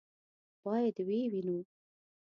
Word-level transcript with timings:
باید 0.63 0.95
ویې 1.07 1.25
وینو. 1.31 1.57